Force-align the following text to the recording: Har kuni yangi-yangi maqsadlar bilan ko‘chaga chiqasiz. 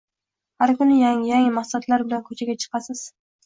Har 0.65 0.73
kuni 0.79 0.97
yangi-yangi 1.03 1.53
maqsadlar 1.59 2.07
bilan 2.11 2.27
ko‘chaga 2.33 2.61
chiqasiz. 2.67 3.09